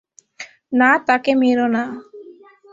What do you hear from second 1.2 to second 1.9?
মেরো না!